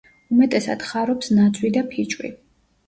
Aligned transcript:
უმეტესად 0.35 0.87
ხარობს 0.93 1.31
ნაძვი 1.39 1.73
და 1.79 1.87
ფიჭვი. 1.95 2.35